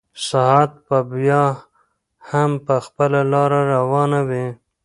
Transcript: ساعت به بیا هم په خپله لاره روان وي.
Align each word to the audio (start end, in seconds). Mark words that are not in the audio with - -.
ساعت 0.29 0.71
به 0.87 0.97
بیا 1.13 1.45
هم 2.29 2.51
په 2.65 2.75
خپله 2.85 3.21
لاره 3.33 3.59
روان 3.73 4.11
وي. 4.29 4.45